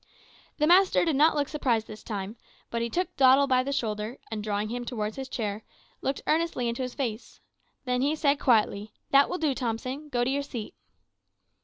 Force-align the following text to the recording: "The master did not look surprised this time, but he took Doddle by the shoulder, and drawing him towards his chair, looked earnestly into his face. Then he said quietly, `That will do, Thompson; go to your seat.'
"The 0.57 0.65
master 0.65 1.05
did 1.05 1.15
not 1.15 1.35
look 1.35 1.47
surprised 1.47 1.85
this 1.85 2.01
time, 2.01 2.35
but 2.71 2.81
he 2.81 2.89
took 2.89 3.15
Doddle 3.17 3.45
by 3.45 3.61
the 3.61 3.71
shoulder, 3.71 4.17
and 4.31 4.43
drawing 4.43 4.69
him 4.69 4.83
towards 4.83 5.15
his 5.15 5.29
chair, 5.29 5.63
looked 6.01 6.23
earnestly 6.25 6.67
into 6.67 6.81
his 6.81 6.95
face. 6.95 7.39
Then 7.85 8.01
he 8.01 8.15
said 8.15 8.39
quietly, 8.39 8.93
`That 9.13 9.29
will 9.29 9.37
do, 9.37 9.53
Thompson; 9.53 10.09
go 10.09 10.23
to 10.23 10.29
your 10.31 10.41
seat.' 10.41 10.73